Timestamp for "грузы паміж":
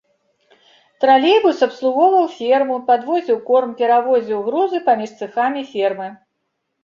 4.49-5.09